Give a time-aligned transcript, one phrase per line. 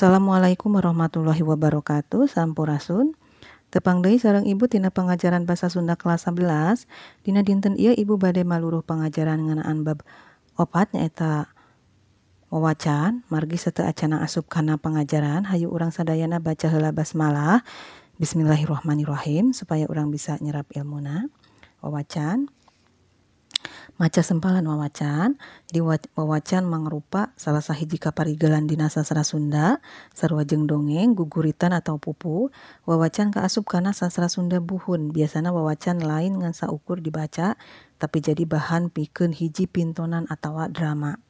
[0.00, 2.24] Assalamualaikum warahmatullahi wabarakatuh.
[2.24, 3.12] Sampurasun.
[3.68, 6.88] Tepang deui sareng ibu tina pengajaran bahasa Sunda kelas 11
[7.20, 10.00] dina dinten ieu ibu bade maluruh pengajaran ngenaan bab
[10.56, 11.52] opat nyaeta
[12.48, 13.28] wawacan.
[13.28, 15.44] Margi serta acana asup kana pengajaran.
[15.44, 17.60] Hayu urang sadayana baca heula basmalah.
[18.16, 21.28] Bismillahirrahmanirrahim supaya orang bisa nyerap ilmuna.
[21.84, 22.48] Wawacan
[24.00, 25.36] maca sempalan wawacan.
[25.68, 29.84] Di wawacan mangrupa salah sahiji kaparigelan dina sastra Sunda
[30.16, 32.48] sarua jeung dongeng guguritan atau pupu.
[32.88, 35.12] Wawacan kaasup kana sastra Sunda buhun.
[35.12, 37.60] Biasana wawacan lain ngan saukur dibaca
[38.00, 41.20] tapi jadi bahan pikeun hiji pintonan atau drama.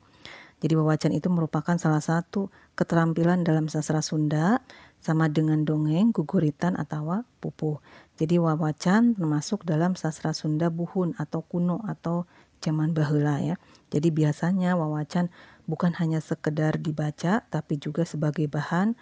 [0.60, 4.60] Jadi wawacan itu merupakan salah satu keterampilan dalam sastra Sunda
[5.00, 7.80] sama dengan dongeng, guguritan atau pupu.
[8.20, 12.28] Jadi wawacan termasuk dalam sastra Sunda buhun atau kuno atau
[12.60, 13.56] zaman bahula ya.
[13.90, 15.32] Jadi biasanya wawacan
[15.66, 18.94] bukan hanya sekedar dibaca tapi juga sebagai bahan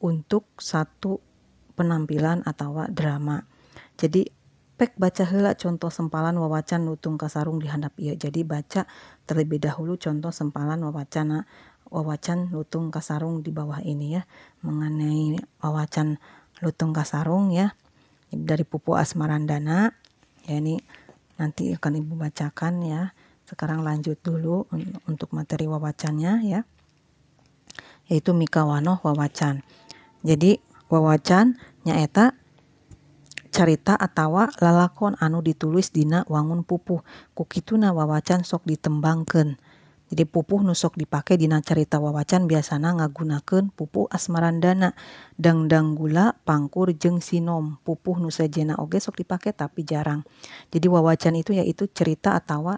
[0.00, 1.20] untuk satu
[1.74, 3.44] penampilan atau drama.
[4.00, 4.30] Jadi
[4.80, 8.16] pek baca hela contoh sempalan wawacan nutung kasarung di handap iya.
[8.16, 8.88] Jadi baca
[9.28, 11.44] terlebih dahulu contoh sempalan wawacana
[11.90, 14.22] wawacan lutung kasarung di bawah ini ya
[14.62, 16.22] mengenai wawacan
[16.62, 17.74] lutung kasarung ya
[18.30, 19.90] dari Pupu Asmarandana
[20.46, 20.78] ya ini
[21.40, 23.16] nanti akan ibu bacakan ya
[23.50, 24.70] sekarang lanjut dulu
[25.10, 26.62] untuk materi wawacannya ya.
[28.06, 29.66] Yaitu Mikawano wawacan.
[30.22, 32.38] Jadi wawacan nyaeta
[33.50, 37.02] carita atau lalakon anu ditulis dina wangun pupuh
[37.34, 39.58] kukituna wawacan sok ditembangkan
[40.10, 44.98] jadi pupuh nusok dipakai dina carita wawacan biasana ngagunakan pupuh asmarandana
[45.38, 50.26] dangdang gula pangkur jeng sinom pupuh nusa jena oge sok dipakai tapi jarang
[50.74, 52.74] jadi wawacan itu yaitu cerita atau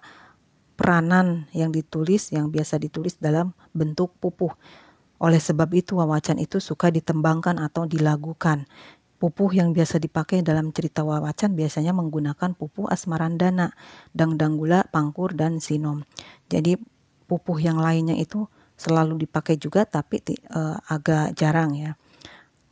[0.83, 4.51] peranan yang ditulis yang biasa ditulis dalam bentuk pupuh.
[5.23, 8.67] Oleh sebab itu wawacan itu suka ditembangkan atau dilagukan.
[9.23, 13.71] Pupuh yang biasa dipakai dalam cerita wawacan biasanya menggunakan pupuh asmarandana,
[14.11, 16.03] dangdang gula, pangkur, dan sinom.
[16.51, 16.75] Jadi
[17.33, 18.45] pupuh yang lainnya itu
[18.77, 20.21] selalu dipakai juga tapi
[20.53, 21.97] uh, agak jarang ya.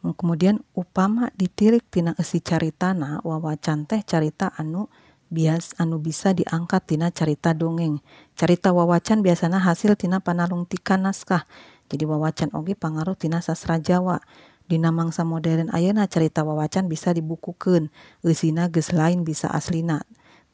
[0.05, 4.93] Kemudian upama ditirik tina esi caritana wawacan teh carita anu
[5.33, 8.05] bias anu bisa diangkat tina carita dongeng.
[8.37, 11.49] Carita wawacan biasanya hasil tina panalungtikan naskah.
[11.89, 14.21] Jadi wawacan oge pangaruh tina sastra Jawa.
[14.69, 17.89] Dina mangsa modern ayeuna carita wawacan bisa dibukukan
[18.23, 20.05] eusina geus lain bisa aslina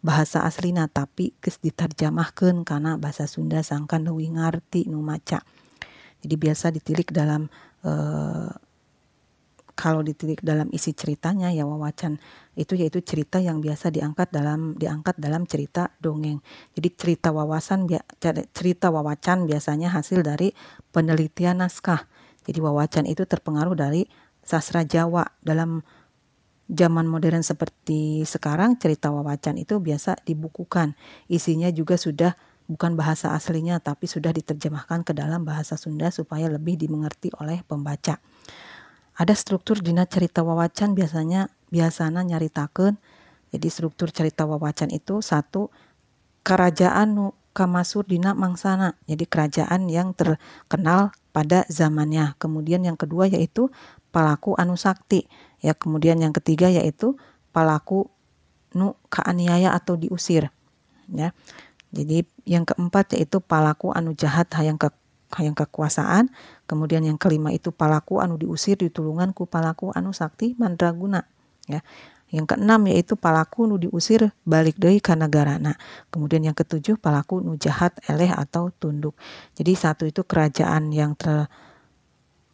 [0.05, 5.43] bahasa aslina tapi geus diterjemahkan karena bahasa Sunda sangkan leuwih ngarti nu maca
[6.23, 7.49] jadi biasa ditilik dalam
[7.85, 8.51] eh,
[9.77, 12.17] kalau ditilik dalam isi ceritanya ya wawacan
[12.57, 16.41] itu yaitu cerita yang biasa diangkat dalam diangkat dalam cerita dongeng.
[16.73, 17.85] Jadi cerita wawasan
[18.57, 20.57] cerita wawacan biasanya hasil dari
[20.97, 22.09] penelitian naskah.
[22.49, 24.09] Jadi wawacan itu terpengaruh dari
[24.41, 25.85] sastra Jawa dalam
[26.67, 30.99] zaman modern seperti sekarang cerita wawacan itu biasa dibukukan.
[31.31, 32.35] Isinya juga sudah
[32.67, 38.19] bukan bahasa aslinya tapi sudah diterjemahkan ke dalam bahasa Sunda supaya lebih dimengerti oleh pembaca.
[39.17, 42.99] Ada struktur dina cerita wawacan biasanya biasana nyaritakan
[43.55, 45.71] jadi struktur cerita wawacan itu satu
[46.43, 49.01] kerajaan nu kamasur dina mangsana.
[49.09, 52.37] Jadi kerajaan yang terkenal pada zamannya.
[52.37, 53.73] Kemudian yang kedua yaitu
[54.17, 55.29] palaku anu sakti.
[55.61, 57.21] Ya kemudian yang ketiga yaitu
[57.53, 58.09] palaku
[58.73, 60.49] nu kaaniaya atau diusir.
[61.13, 61.37] Ya.
[61.93, 64.89] Jadi yang keempat yaitu palaku anu jahat hayang ke
[65.37, 66.33] hayang kekuasaan.
[66.65, 71.29] Kemudian yang kelima itu palaku anu diusir ditulungan ku palaku anu sakti mandraguna.
[71.69, 71.85] Ya.
[72.33, 75.79] Yang keenam yaitu palaku nu diusir balik deui ka negarana
[76.11, 79.15] kemudian yang ketujuh palaku nu jahat eleh atau tunduk.
[79.55, 81.15] Jadi satu itu kerajaan yang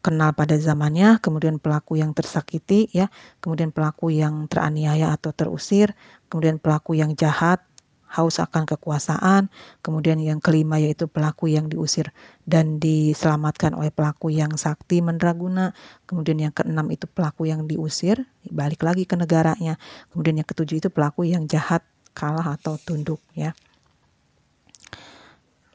[0.03, 3.07] terkenal pada zamannya kemudian pelaku yang tersakiti ya
[3.39, 5.95] kemudian pelaku yang teraniaya atau terusir
[6.27, 7.63] kemudian pelaku yang jahat
[8.12, 9.49] haus akan kekuasaan,
[9.81, 12.12] kemudian yang kelima yaitu pelaku yang diusir
[12.45, 15.73] dan diselamatkan oleh pelaku yang sakti mendraguna,
[16.05, 19.81] kemudian yang keenam itu pelaku yang diusir balik lagi ke negaranya,
[20.12, 21.81] kemudian yang ketujuh itu pelaku yang jahat
[22.12, 23.56] kalah atau tunduk ya.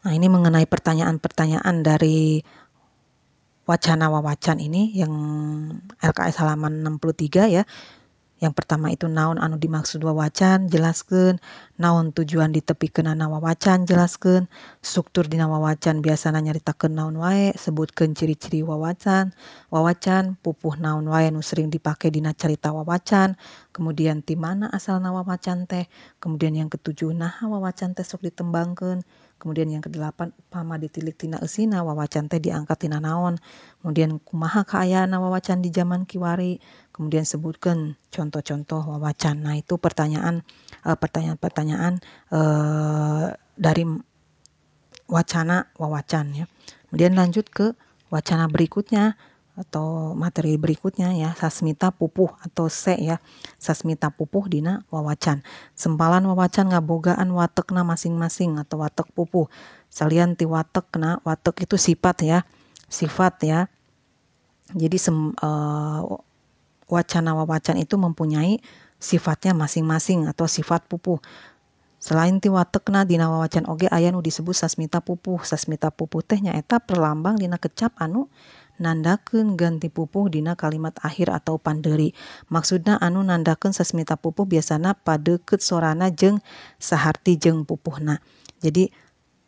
[0.06, 2.46] Nah ini mengenai pertanyaan-pertanyaan dari
[3.68, 5.14] wacana wawacan ini yang
[6.00, 7.64] LKS halaman 63 ya.
[8.38, 10.70] Yang pertama itu naon anu dimaksud wawacan?
[10.70, 11.42] Jelaskan
[11.82, 13.90] naon tujuan di tepi kena wawacan?
[13.90, 14.46] Jelaskan
[14.86, 17.58] struktur di wawacan biasanya nyaritakan naon wae?
[17.58, 19.34] Sebutkan ciri-ciri wawacan.
[19.74, 23.34] Wawacan pupuh naon wae nu sering dipakai dina cerita wawacan?
[23.74, 25.90] Kemudian di mana asal wawacan teh?
[26.22, 29.02] Kemudian yang ketujuh nah wawacan teh sok ditembangkan
[29.38, 33.38] kemudian yang kedelapan upama ditilik tina esina wawacan teh diangkat tina naon.
[33.82, 36.58] Kemudian kumaha keayaan wawacan di zaman kiwari.
[36.92, 40.42] Kemudian sebutkan contoh-contoh wawacan nah itu pertanyaan
[40.82, 42.02] uh, pertanyaan-pertanyaan
[42.34, 43.86] uh, dari
[45.08, 46.46] wacana wawacan ya.
[46.90, 47.78] Kemudian lanjut ke
[48.10, 49.16] wacana berikutnya
[49.58, 53.18] atau materi berikutnya ya sasmita pupuh atau se ya.
[53.58, 55.42] Sasmita pupuh dina wawacan.
[55.74, 59.50] Sempalan wawacan ngabogaan watekna masing-masing atau watek pupuh.
[59.90, 62.40] Salian ti watek na watek itu sifat ya.
[62.86, 63.66] Sifat ya.
[64.78, 66.02] Jadi sem, uh,
[66.86, 68.62] wacana wawacan itu mempunyai
[69.02, 71.18] sifatnya masing-masing atau sifat pupuh.
[71.98, 75.42] Selain ti watekna dina wawacan oge aya nu disebut sasmita pupuh.
[75.42, 78.30] Sasmita pupuh teh nyaeta perlambang dina kecap anu
[78.78, 82.14] nandaken ganti pupuh dina kalimat akhir atau panderi
[82.50, 86.42] maksudnya anu nandaken sasmita pupuh biasanya padeket sorana jeng
[86.78, 88.22] saharti jeng pupuhna
[88.62, 88.90] jadi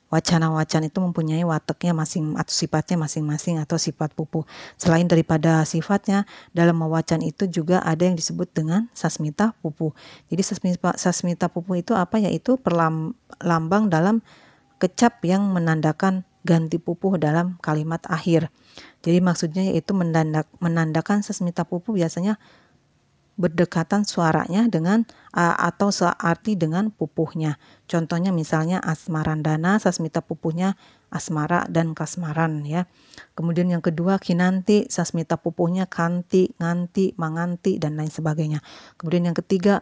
[0.09, 4.43] wacana-wacana itu mempunyai wataknya masing atau sifatnya masing-masing atau sifat pupuh.
[4.75, 9.93] Selain daripada sifatnya, dalam wawacan itu juga ada yang disebut dengan sasmita pupuh.
[10.33, 12.17] Jadi sasmita, sasmita pupuh itu apa?
[12.17, 14.25] Yaitu perlambang dalam
[14.81, 18.49] kecap yang menandakan ganti pupuh dalam kalimat akhir.
[19.05, 22.41] Jadi maksudnya yaitu menandak, menandakan sesmita pupu biasanya
[23.39, 27.55] berdekatan suaranya dengan atau searti dengan pupuhnya.
[27.87, 30.75] Contohnya misalnya asmarandana, sasmita pupuhnya
[31.07, 32.91] asmara dan kasmaran ya.
[33.39, 38.59] Kemudian yang kedua kinanti, sasmita pupuhnya kanti, nganti, manganti dan lain sebagainya.
[38.99, 39.79] Kemudian yang ketiga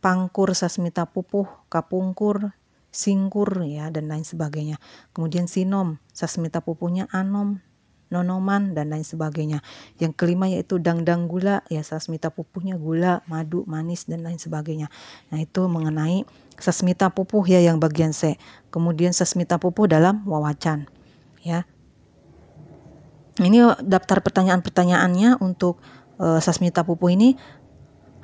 [0.00, 2.56] pangkur sasmita pupuh, kapungkur,
[2.96, 4.80] singkur ya dan lain sebagainya.
[5.12, 7.60] Kemudian sinom, sasmita pupuhnya anom,
[8.08, 9.60] nonoman dan lain sebagainya.
[10.00, 14.88] Yang kelima yaitu dangdang gula, ya sasmita pupuhnya gula, madu, manis dan lain sebagainya.
[15.28, 16.24] Nah, itu mengenai
[16.56, 18.40] sasmita pupuh ya yang bagian C.
[18.72, 20.88] Kemudian sasmita pupuh dalam wawacan.
[21.44, 21.68] Ya.
[23.36, 25.84] Ini daftar pertanyaan-pertanyaannya untuk
[26.16, 27.36] uh, sasmita pupuh ini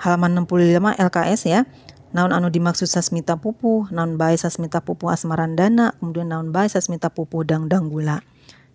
[0.01, 1.61] halaman 65 LKS ya.
[2.13, 7.41] Naon anu dimaksud sasmita pupuh, naon bae sasmita pupuh asmarandana, kemudian naon bae sasmita pupuh
[7.41, 8.21] dangdang gula.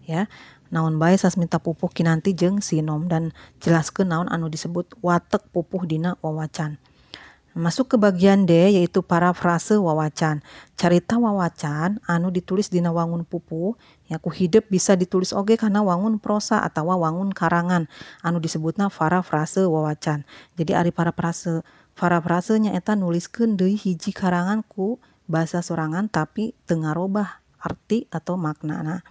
[0.10, 0.26] Ya
[0.74, 6.18] naon bae sasmita pupuh kinanti jeng sinom dan jelaskan naon anu disebut watek pupuh dina
[6.26, 6.82] wawacan.
[7.58, 10.46] Masuk ke bagian D yaitu parafrase wawacan.
[10.74, 13.78] Carita wawacan anu ditulis dina wangun pupuh
[14.10, 17.90] ya ku hidup bisa ditulis oge karena wangun prosa atau wangun karangan
[18.22, 20.26] anu disebutna parafrase wawacan.
[20.58, 21.66] Jadi ari parafrase
[21.98, 29.02] parafrasenya eta nuliskeun deui hiji karangan ku bahasa sorangan tapi tengah robah arti atau maknana.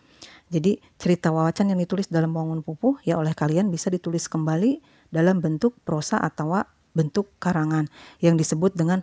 [0.46, 4.78] Jadi cerita wawacan yang ditulis dalam wangun pupuh ya oleh kalian bisa ditulis kembali
[5.10, 6.62] dalam bentuk prosa atau
[6.94, 7.90] bentuk karangan
[8.22, 9.02] yang disebut dengan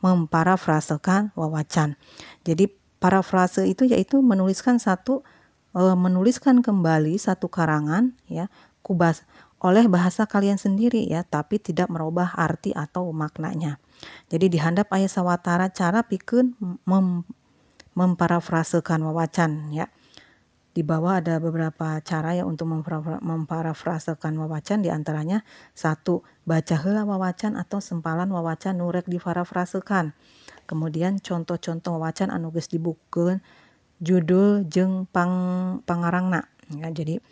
[0.00, 1.98] memparafrasekan wawacan.
[2.46, 2.70] Jadi
[3.02, 5.26] parafrase itu yaitu menuliskan satu
[5.74, 8.46] e, menuliskan kembali satu karangan ya
[8.86, 9.26] kubas
[9.64, 13.80] oleh bahasa kalian sendiri ya tapi tidak merubah arti atau maknanya.
[14.28, 16.52] Jadi di handap ayat sawatara cara pikun
[16.84, 17.24] mem,
[17.96, 19.88] memparafrasekan wawacan ya.
[20.76, 22.68] Di bawah ada beberapa cara ya untuk
[23.24, 25.40] memparafrasekan wawacan di antaranya
[25.72, 30.12] satu baca hela wawacan atau sempalan wawacan nurek diparafrasekan.
[30.68, 33.40] Kemudian contoh-contoh wawacan anu geus dibukeun
[34.04, 35.32] judul jeng pang
[35.88, 37.22] pangarangna ya jadi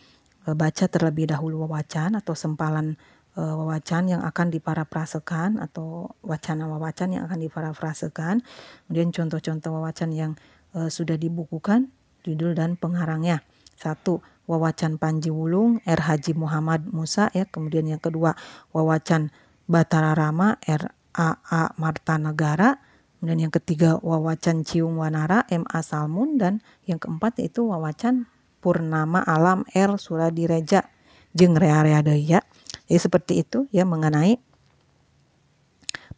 [0.52, 3.00] baca terlebih dahulu wawacan atau sempalan
[3.32, 8.44] e, wawacan yang akan diparafrasekan atau wacana wawacan yang akan diparafrasekan
[8.84, 10.32] kemudian contoh-contoh wawacan yang
[10.76, 11.88] e, sudah dibukukan
[12.24, 13.44] judul dan pengarangnya.
[13.76, 16.00] Satu, Wawacan Panji Wulung, R.
[16.00, 17.44] Haji Muhammad Musa ya.
[17.44, 18.32] Kemudian yang kedua,
[18.72, 19.28] Wawacan
[19.68, 20.92] Batara Rama, R.
[21.14, 21.38] A.
[21.44, 21.62] A.
[21.76, 22.80] Marta Negara.
[23.20, 25.64] Kemudian yang ketiga, Wawacan Ciung Wanara, M.
[25.68, 25.80] A.
[25.84, 26.40] Salmun.
[26.40, 28.28] Dan yang keempat yaitu Wawacan
[28.64, 30.00] Purnama Alam, R.
[30.00, 30.88] Suradireja,
[31.36, 32.40] Jeng Rea Rea ya.
[32.88, 34.40] Jadi seperti itu ya mengenai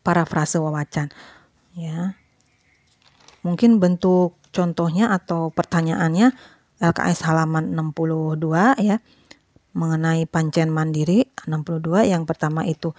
[0.07, 1.11] parafrase wawacan.
[1.75, 2.15] Ya.
[3.43, 6.31] Mungkin bentuk contohnya atau pertanyaannya
[6.79, 8.38] LKS halaman 62
[8.79, 9.03] ya
[9.76, 12.97] mengenai pancen mandiri 62 yang pertama itu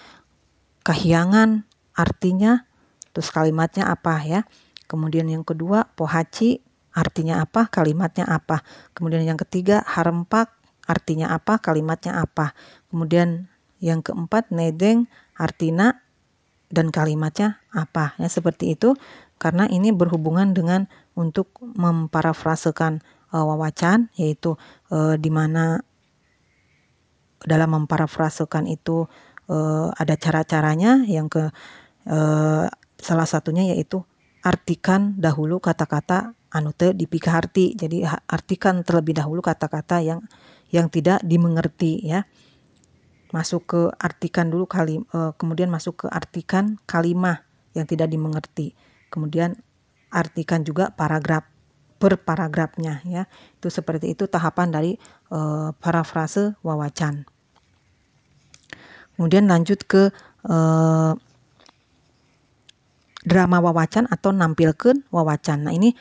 [0.86, 1.66] kehiangan
[1.98, 2.70] artinya
[3.12, 4.42] terus kalimatnya apa ya
[4.86, 6.62] kemudian yang kedua pohaci
[6.98, 8.66] artinya apa kalimatnya apa.
[8.98, 10.50] Kemudian yang ketiga harempak
[10.89, 12.58] artinya apa kalimatnya apa.
[12.89, 13.46] Kemudian
[13.77, 15.06] yang keempat nedeng
[15.38, 16.01] artinya
[16.74, 18.18] dan kalimatnya apa.
[18.18, 18.98] Ya seperti itu
[19.38, 24.58] karena ini berhubungan dengan untuk memparafrasekan uh, wawacan yaitu
[24.89, 25.86] uh, di mana
[27.46, 29.06] dalam memparafrasekan itu
[29.54, 31.06] uh, ada cara-caranya.
[31.06, 31.44] Yang ke
[32.10, 32.66] uh,
[32.98, 34.01] salah satunya yaitu
[34.42, 40.24] artikan dahulu kata-kata anu te dipikarti jadi artikan terlebih dahulu kata-kata yang
[40.72, 42.27] yang tidak dimengerti ya.
[43.36, 47.44] Masuk ke artikan dulu kali uh, kemudian masuk ke artikan kalimat
[47.75, 48.72] yang tidak dimengerti.
[49.12, 49.60] Kemudian
[50.08, 51.44] artikan juga paragraf
[52.00, 53.27] per paragrafnya ya.
[53.60, 54.96] Itu seperti itu tahapan dari
[55.32, 57.27] uh, parafrase wawacan.
[59.20, 60.13] Kemudian lanjut ke
[60.48, 61.12] uh,
[63.27, 65.68] drama wawacan atau nampilkan wawacan.
[65.68, 65.92] Nah ini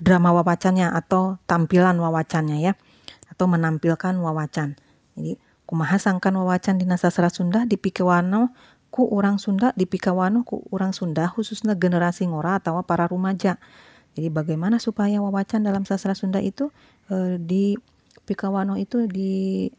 [0.00, 2.72] drama wawacannya atau tampilan wawacannya ya
[3.30, 4.74] atau menampilkan wawacan
[5.14, 5.36] jadi
[5.70, 8.50] kumaha sangkan wawacan di sastra Sunda di Pikewano
[8.90, 13.62] ku orang Sunda di Pikawano ku orang Sunda khususnya generasi ngora atau para remaja.
[14.18, 16.74] Jadi bagaimana supaya wawacan dalam sastra Sunda itu
[17.06, 17.78] e, di
[18.26, 19.70] Pikawano itu di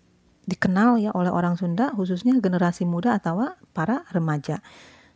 [0.48, 4.64] dikenal ya oleh orang Sunda khususnya generasi muda atau para remaja.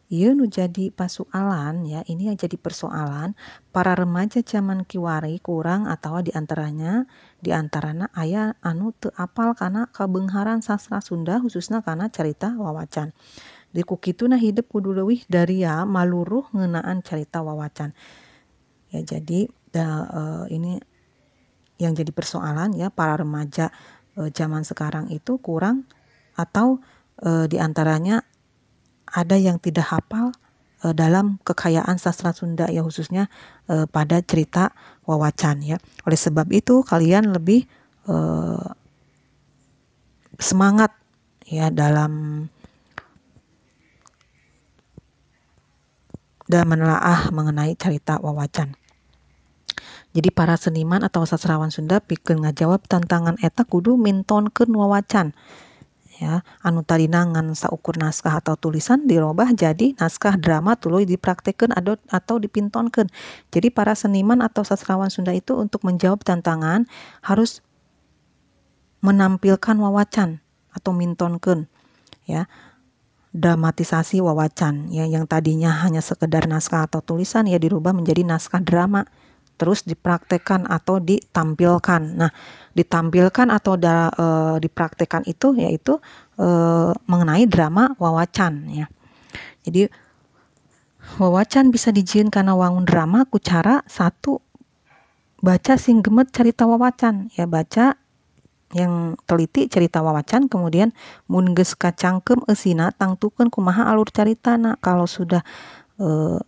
[0.05, 3.33] Iya nu jadi persoalan ya ini yang jadi persoalan.
[3.73, 7.09] Para remaja zaman kiwari kurang atau di antaranya
[7.41, 13.17] di antaranya ayah anu te apal karena kebengharan sastra Sunda khususnya karena cerita wawacan.
[13.73, 14.93] Di kukitu nah hidup kudu
[15.25, 17.97] dari ya maluruh ngenaan cerita wawacan.
[18.93, 20.77] Ya jadi da, uh, ini
[21.81, 23.73] yang jadi persoalan ya para remaja
[24.21, 25.89] uh, zaman sekarang itu kurang
[26.37, 26.77] atau
[27.25, 28.21] uh, di antaranya
[29.15, 30.35] ada yang tidak hafal
[30.83, 33.31] uh, dalam kekayaan sastra Sunda ya khususnya
[33.71, 34.75] uh, pada cerita
[35.07, 35.79] wawacan ya.
[36.03, 37.63] Oleh sebab itu kalian lebih
[38.11, 38.75] uh,
[40.35, 40.91] semangat
[41.47, 42.45] ya dalam
[46.45, 48.77] dan menelaah mengenai cerita wawacan.
[50.15, 55.35] Jadi para seniman atau sastrawan Sunda pikir ngajawab tantangan eta kudu mintonkeun wawacan
[56.19, 56.43] ya.
[56.63, 62.35] Anu tadina ngan saukur naskah atau tulisan dirubah jadi naskah drama tuluy dipraktekkan atau atau
[62.39, 63.11] dipintonkan
[63.51, 66.87] jadi para seniman atau sastrawan Sunda itu untuk menjawab tantangan
[67.23, 67.65] harus
[69.05, 70.41] menampilkan wawacan
[70.73, 71.69] atau mintonken
[72.25, 72.49] ya.
[73.35, 75.03] Dramatisasi wawacan ya.
[75.03, 79.03] Yang tadinya hanya sekedar naskah atau tulisan ya dirubah menjadi naskah drama
[79.55, 82.01] terus dipraktekkan atau ditampilkan.
[82.15, 82.31] Nah,
[82.75, 84.25] ditampilkan atau da, e,
[84.59, 85.99] dipraktekkan itu yaitu
[86.35, 86.47] e,
[87.07, 88.85] mengenai drama wawacan ya.
[89.63, 89.87] Jadi
[91.17, 94.43] wawacan bisa dijieun karena wangun drama ku cara satu
[95.39, 97.95] baca sing gemet cerita wawacan ya baca
[98.73, 100.91] yang teliti cerita wawacan kemudian
[101.29, 105.45] mun geus kacangkem eusina tangtukeun kumaha alur caritana kalau sudah
[106.01, 106.41] e,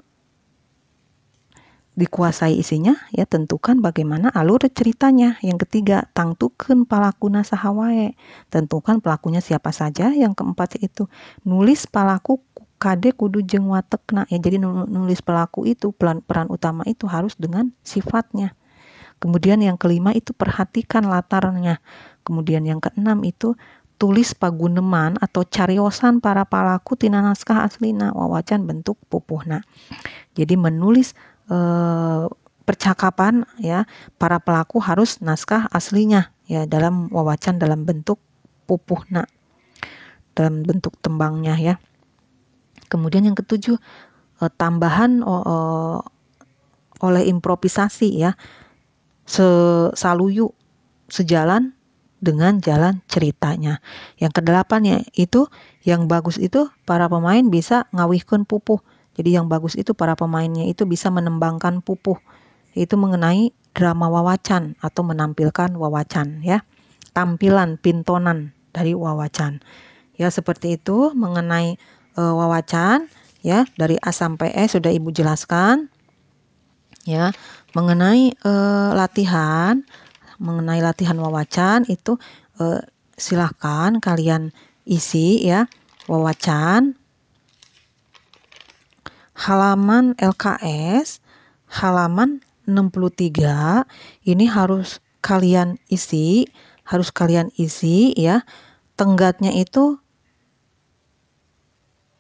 [1.98, 5.42] dikuasai isinya ya tentukan bagaimana alur ceritanya.
[5.42, 8.13] Yang ketiga tangtukan palakuna sahawae.
[8.54, 10.13] Tentukan pelakunya siapa saja.
[10.13, 11.10] Yang keempat itu
[11.42, 12.38] nulis pelaku
[12.77, 14.30] kade kudu jeng watekna.
[14.30, 18.54] Ya jadi nulis pelaku itu peran peran utama itu harus dengan sifatnya.
[19.18, 21.82] Kemudian yang kelima itu perhatikan latarnya.
[22.22, 23.58] Kemudian yang keenam itu
[23.98, 28.13] tulis paguneman atau cariosan para pelaku tina naskah aslina.
[28.13, 29.66] Wawacan bentuk pupuhna.
[30.38, 31.18] Jadi menulis
[32.68, 33.88] percakapan ya
[34.20, 38.20] para pelaku harus naskah aslinya ya dalam wawacan dalam bentuk
[38.68, 39.24] pupuhna
[40.36, 41.75] dalam bentuk tembangnya ya
[42.92, 43.80] kemudian yang ketujuh
[44.44, 45.24] eh, tambahan
[46.98, 48.36] oleh improvisasi ya
[49.27, 50.51] sesaluyu
[51.08, 51.77] sejalan
[52.18, 53.80] dengan jalan ceritanya.
[54.18, 55.46] Yang kedelapan ya itu
[55.86, 58.82] yang bagus itu para pemain bisa ngawihkan pupuh
[59.18, 62.22] jadi yang bagus itu para pemainnya itu bisa menembangkan pupuh
[62.78, 66.62] itu mengenai drama wawacan atau menampilkan wawacan ya.
[67.18, 69.66] Tampilan pintonan dari wawacan.
[70.14, 71.82] Ya seperti itu mengenai
[72.14, 73.10] e, wawacan
[73.42, 75.90] ya dari A sampai E sudah Ibu jelaskan.
[77.08, 77.32] Ya,
[77.74, 78.52] mengenai e,
[78.94, 79.82] latihan
[80.38, 82.22] mengenai latihan wawacan itu
[82.62, 82.86] e,
[83.18, 84.54] silahkan kalian
[84.86, 85.66] isi ya
[86.06, 86.94] wawacan
[89.38, 91.22] halaman LKS
[91.70, 93.86] halaman 63
[94.27, 96.50] ini harus kalian isi,
[96.84, 98.44] harus kalian isi ya.
[98.98, 100.01] Tenggatnya itu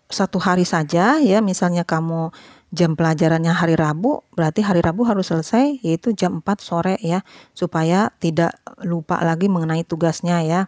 [0.07, 2.31] satu hari saja ya, misalnya kamu
[2.71, 7.25] jam pelajarannya hari Rabu, berarti hari Rabu harus selesai yaitu jam 4 sore ya,
[7.57, 8.55] supaya tidak
[8.85, 10.61] lupa lagi mengenai tugasnya ya.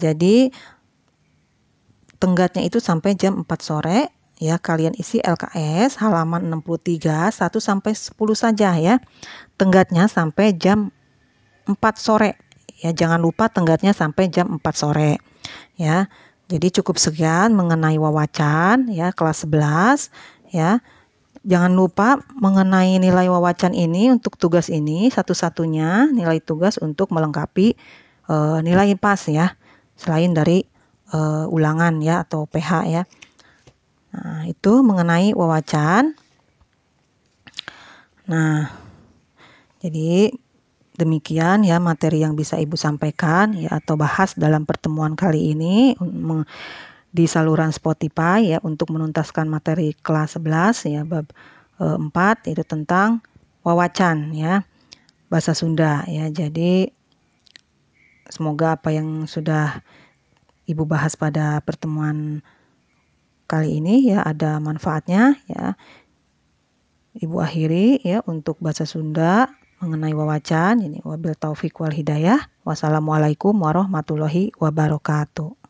[0.00, 0.50] Jadi
[2.18, 8.12] tenggatnya itu sampai jam 4 sore ya kalian isi LKS halaman 63 1 sampai 10
[8.36, 9.00] saja ya.
[9.56, 10.92] Tenggatnya sampai jam
[11.64, 12.36] 4 sore.
[12.84, 15.16] Ya, jangan lupa tenggatnya sampai jam 4 sore.
[15.80, 16.12] Ya.
[16.52, 20.12] Jadi cukup sekian mengenai wawacan ya kelas 11
[20.52, 20.84] ya.
[21.44, 27.76] Jangan lupa mengenai nilai wawacan ini untuk tugas ini satu-satunya nilai tugas untuk melengkapi
[28.28, 29.56] uh, nilai pas ya.
[29.96, 30.68] Selain dari
[31.16, 33.02] uh, ulangan ya atau PH ya.
[34.14, 36.14] Nah, itu mengenai wawacan.
[38.30, 38.70] Nah,
[39.82, 40.30] jadi
[40.94, 45.98] demikian ya materi yang bisa Ibu sampaikan ya atau bahas dalam pertemuan kali ini
[47.10, 51.26] di saluran Spotify ya untuk menuntaskan materi kelas 11 ya bab
[51.82, 53.22] e, 4 itu tentang
[53.66, 54.62] wawacan ya
[55.26, 56.30] bahasa Sunda ya.
[56.30, 56.94] Jadi
[58.30, 59.82] semoga apa yang sudah
[60.64, 62.40] Ibu bahas pada pertemuan
[63.54, 65.78] kali ini ya ada manfaatnya ya.
[67.14, 69.46] Ibu akhiri ya untuk bahasa Sunda
[69.78, 75.63] mengenai wawacan ini wabil taufik wal hidayah wassalamualaikum warahmatullahi wabarakatuh